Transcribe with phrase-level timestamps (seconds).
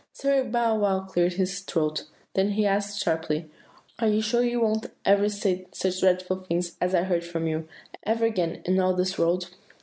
[0.13, 3.51] "Sir Bow wow cleared his throat; then he asked sharply,
[3.99, 7.67] 'Are you sure you won't ever say such dreadful things as I heard from you,
[8.01, 9.51] ever again, in all this world?